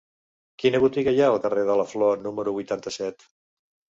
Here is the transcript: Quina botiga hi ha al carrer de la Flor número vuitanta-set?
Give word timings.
Quina 0.63 0.79
botiga 0.83 1.13
hi 1.17 1.21
ha 1.25 1.27
al 1.33 1.37
carrer 1.43 1.67
de 1.69 1.75
la 1.81 1.85
Flor 1.91 2.23
número 2.23 2.55
vuitanta-set? 2.57 3.29